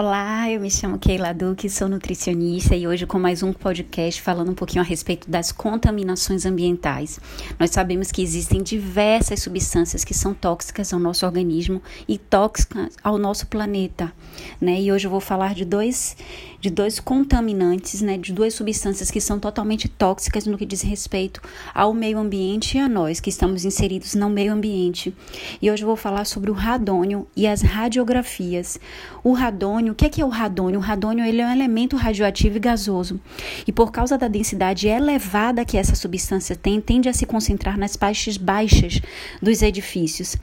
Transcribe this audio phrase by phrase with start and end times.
[0.00, 4.52] Olá, eu me chamo Keila Duque, sou nutricionista e hoje com mais um podcast falando
[4.52, 7.18] um pouquinho a respeito das contaminações ambientais.
[7.58, 13.18] Nós sabemos que existem diversas substâncias que são tóxicas ao nosso organismo e tóxicas ao
[13.18, 14.12] nosso planeta,
[14.60, 14.80] né?
[14.80, 16.16] E hoje eu vou falar de dois
[16.60, 21.40] de dois contaminantes, né, de duas substâncias que são totalmente tóxicas no que diz respeito
[21.72, 25.14] ao meio ambiente e a nós que estamos inseridos no meio ambiente.
[25.62, 28.78] E hoje eu vou falar sobre o radônio e as radiografias.
[29.22, 29.92] O radônio radônio.
[29.92, 30.78] O que é, que é o radônio?
[30.78, 33.20] O radônio ele é um elemento radioativo e gasoso.
[33.66, 37.96] E por causa da densidade elevada que essa substância tem, tende a se concentrar nas
[37.96, 39.00] partes baixas
[39.40, 40.36] dos edifícios.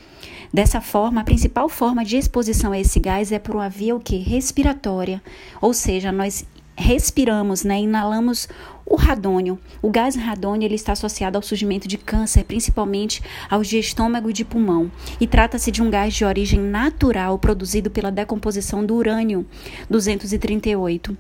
[0.54, 4.00] Dessa forma, a principal forma de exposição a esse gás é por uma via o
[4.00, 4.18] que?
[4.18, 5.22] Respiratória.
[5.62, 6.46] Ou seja, nós
[6.78, 8.50] respiramos, né, inalamos
[8.86, 9.60] o radônio.
[9.82, 14.34] O gás radônio ele está associado ao surgimento de câncer, principalmente aos de estômago e
[14.34, 19.46] de pulmão, e trata-se de um gás de origem natural produzido pela decomposição do urânio
[19.90, 21.18] 238.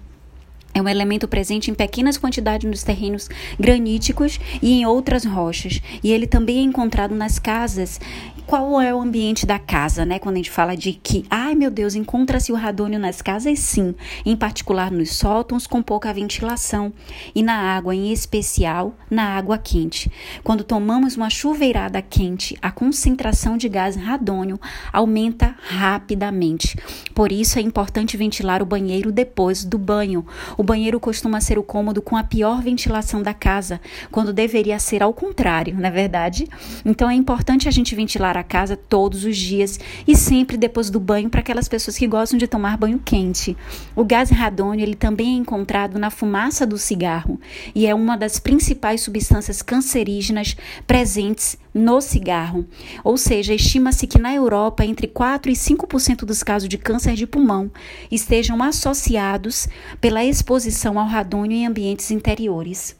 [0.75, 5.81] É um elemento presente em pequenas quantidades nos terrenos graníticos e em outras rochas.
[6.03, 7.97] E ele também é encontrado nas casas
[8.45, 10.19] qual é o ambiente da casa, né?
[10.19, 13.95] Quando a gente fala de que, ai meu Deus, encontra-se o radônio nas casas, sim,
[14.25, 16.93] em particular nos sótãos com pouca ventilação
[17.33, 20.11] e na água, em especial na água quente.
[20.43, 24.59] Quando tomamos uma chuveirada quente, a concentração de gás radônio
[24.93, 26.77] aumenta rapidamente.
[27.15, 30.25] Por isso é importante ventilar o banheiro depois do banho.
[30.57, 35.01] O banheiro costuma ser o cômodo com a pior ventilação da casa, quando deveria ser
[35.01, 36.47] ao contrário, não é verdade?
[36.85, 40.99] Então é importante a gente ventilar a casa todos os dias e sempre depois do
[40.99, 43.55] banho para aquelas pessoas que gostam de tomar banho quente.
[43.95, 47.39] O gás radônio ele também é encontrado na fumaça do cigarro
[47.73, 50.55] e é uma das principais substâncias cancerígenas
[50.85, 52.65] presentes no cigarro.
[53.03, 57.27] Ou seja, estima-se que na Europa entre 4 e 5% dos casos de câncer de
[57.27, 57.69] pulmão
[58.09, 59.67] estejam associados
[59.99, 62.95] pela exposição ao radônio em ambientes interiores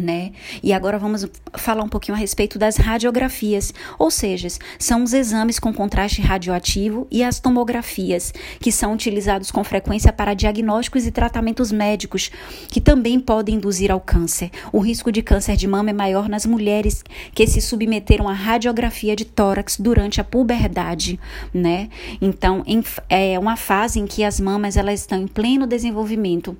[0.00, 0.32] né?
[0.62, 4.48] E agora vamos falar um pouquinho a respeito das radiografias, ou seja,
[4.78, 10.34] são os exames com contraste radioativo e as tomografias, que são utilizados com frequência para
[10.34, 12.30] diagnósticos e tratamentos médicos,
[12.68, 14.50] que também podem induzir ao câncer.
[14.72, 17.04] O risco de câncer de mama é maior nas mulheres
[17.34, 21.20] que se submeteram à radiografia de tórax durante a puberdade,
[21.52, 21.88] né?
[22.20, 26.56] Então, em, é uma fase em que as mamas elas estão em pleno desenvolvimento.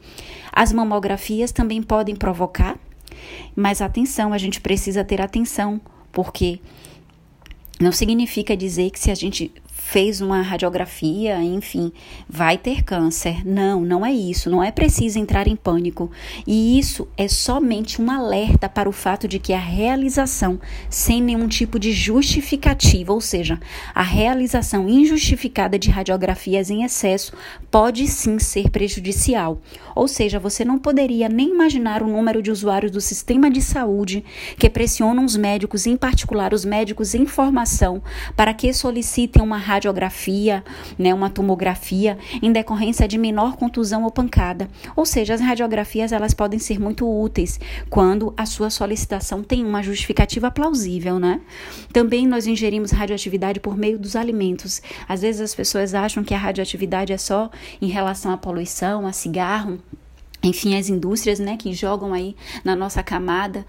[0.53, 2.77] As mamografias também podem provocar
[3.55, 5.81] mas atenção, a gente precisa ter atenção,
[6.13, 6.61] porque
[7.81, 9.53] não significa dizer que se a gente
[9.91, 11.91] fez uma radiografia, enfim,
[12.29, 13.45] vai ter câncer.
[13.45, 14.49] Não, não é isso.
[14.49, 16.13] Não é preciso entrar em pânico.
[16.47, 21.49] E isso é somente um alerta para o fato de que a realização sem nenhum
[21.49, 23.59] tipo de justificativa, ou seja,
[23.93, 27.33] a realização injustificada de radiografias em excesso
[27.69, 29.61] pode sim ser prejudicial.
[29.97, 34.25] Ou seja, você não poderia nem imaginar o número de usuários do sistema de saúde
[34.57, 38.01] que pressionam os médicos, em particular os médicos em formação,
[38.37, 40.63] para que solicitem uma radiografia radiografia,
[40.99, 44.69] né, uma tomografia, em decorrência de menor contusão ou pancada.
[44.95, 47.59] Ou seja, as radiografias elas podem ser muito úteis
[47.89, 51.41] quando a sua solicitação tem uma justificativa plausível, né?
[51.93, 54.83] Também nós ingerimos radioatividade por meio dos alimentos.
[55.09, 59.13] Às vezes as pessoas acham que a radioatividade é só em relação à poluição, a
[59.13, 59.79] cigarro,
[60.43, 63.65] enfim, as indústrias, né, que jogam aí na nossa camada,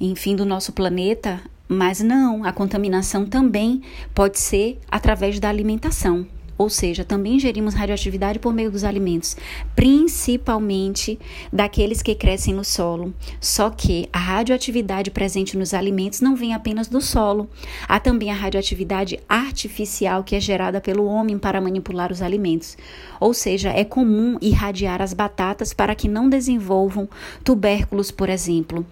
[0.00, 3.82] enfim, do nosso planeta, mas não, a contaminação também
[4.14, 6.26] pode ser através da alimentação.
[6.58, 9.36] Ou seja, também ingerimos radioatividade por meio dos alimentos,
[9.76, 11.16] principalmente
[11.52, 13.14] daqueles que crescem no solo.
[13.40, 17.48] Só que a radioatividade presente nos alimentos não vem apenas do solo.
[17.86, 22.76] Há também a radioatividade artificial que é gerada pelo homem para manipular os alimentos.
[23.20, 27.08] Ou seja, é comum irradiar as batatas para que não desenvolvam
[27.44, 28.84] tubérculos, por exemplo.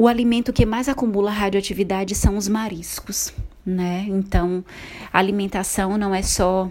[0.00, 3.34] O alimento que mais acumula radioatividade são os mariscos,
[3.66, 4.06] né?
[4.08, 4.64] Então,
[5.12, 6.70] a alimentação não é só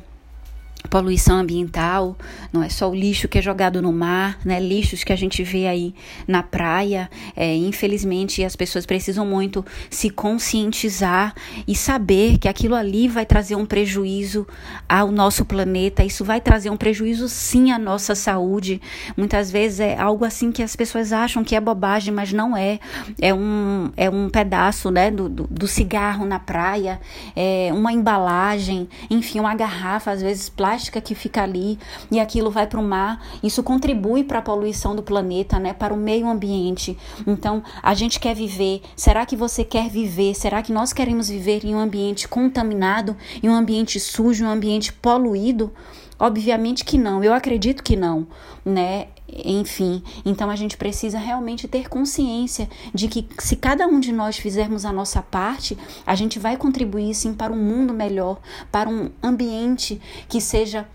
[0.87, 2.15] poluição ambiental,
[2.51, 4.59] não é só o lixo que é jogado no mar, né?
[4.59, 5.93] Lixos que a gente vê aí
[6.27, 7.09] na praia.
[7.35, 11.35] É, infelizmente, as pessoas precisam muito se conscientizar
[11.67, 14.47] e saber que aquilo ali vai trazer um prejuízo
[14.87, 16.03] ao nosso planeta.
[16.03, 18.81] Isso vai trazer um prejuízo, sim, à nossa saúde.
[19.17, 22.79] Muitas vezes é algo assim que as pessoas acham que é bobagem, mas não é.
[23.21, 26.99] É um, é um pedaço, né, do, do, do cigarro na praia,
[27.35, 31.79] é uma embalagem, enfim, uma garrafa, às vezes plástica plástica que fica ali
[32.11, 33.25] e aquilo vai para o mar.
[33.41, 35.73] Isso contribui para a poluição do planeta, né?
[35.73, 36.95] Para o meio ambiente.
[37.25, 38.83] Então, a gente quer viver.
[38.95, 40.35] Será que você quer viver?
[40.35, 44.51] Será que nós queremos viver em um ambiente contaminado, em um ambiente sujo, em um
[44.51, 45.73] ambiente poluído?
[46.19, 48.27] Obviamente que não, eu acredito que não,
[48.63, 49.07] né?
[49.45, 54.37] Enfim, então a gente precisa realmente ter consciência de que se cada um de nós
[54.37, 58.39] fizermos a nossa parte, a gente vai contribuir sim para um mundo melhor,
[58.71, 60.87] para um ambiente que seja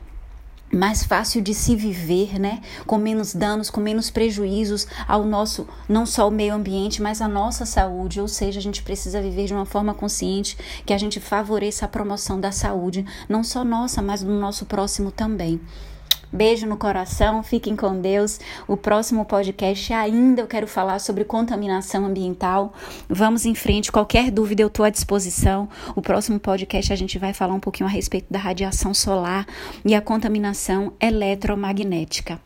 [0.73, 2.61] mais fácil de se viver, né?
[2.87, 7.29] Com menos danos, com menos prejuízos ao nosso, não só o meio ambiente, mas a
[7.29, 8.21] nossa saúde.
[8.21, 11.89] Ou seja, a gente precisa viver de uma forma consciente que a gente favoreça a
[11.89, 15.61] promoção da saúde, não só nossa, mas do nosso próximo também.
[16.35, 18.41] Beijo no coração, fiquem com Deus.
[18.67, 22.75] O próximo podcast ainda eu quero falar sobre contaminação ambiental.
[23.09, 25.69] Vamos em frente, qualquer dúvida eu estou à disposição.
[25.95, 29.47] O próximo podcast a gente vai falar um pouquinho a respeito da radiação solar
[29.85, 32.41] e a contaminação eletromagnética.